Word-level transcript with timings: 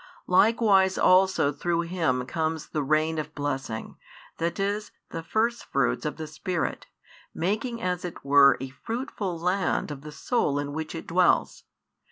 Likewise 0.25 0.97
also 0.97 1.51
through 1.51 1.81
Him 1.81 2.25
comes 2.25 2.69
the 2.69 2.81
rain 2.81 3.19
of 3.19 3.35
blessing, 3.35 3.97
that 4.39 4.59
is, 4.59 4.89
the 5.11 5.21
first 5.21 5.63
fruits 5.65 6.07
of 6.07 6.17
the 6.17 6.25
Spirit, 6.25 6.87
making 7.35 7.79
as 7.83 8.03
it 8.03 8.25
were 8.25 8.57
a 8.59 8.69
fruitful 8.69 9.37
land 9.37 9.91
of 9.91 10.01
the 10.01 10.11
soul 10.11 10.57
in 10.57 10.73
which 10.73 10.95
it 10.95 11.05
dwells. 11.05 11.65